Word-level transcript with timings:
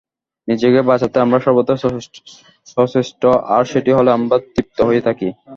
নিজেকে 0.47 0.79
বাঁচাতে 0.89 1.17
আমরা 1.19 1.39
সর্বদা 1.45 1.73
সচেষ্ট, 2.73 3.21
আর 3.55 3.63
সেটি 3.71 3.91
হলেই 3.93 4.15
আমরা 4.17 4.35
তৃপ্ত 4.53 4.77
হয়ে 4.87 5.05
থাকি। 5.07 5.27